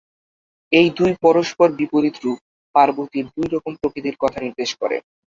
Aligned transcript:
এই 0.71 0.87
দুই 0.97 1.11
পরস্পর 1.23 1.67
বিপরীত 1.79 2.15
রূপ 2.23 2.39
পার্বতীর 2.75 3.25
দুই 3.35 3.47
রকম 3.47 3.73
প্রকৃতির 3.81 4.15
কথা 4.19 4.39
নির্দেশ 4.45 4.69
করে। 4.81 4.97